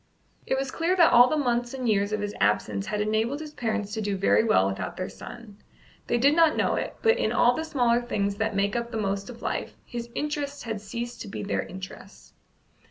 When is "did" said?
6.17-6.35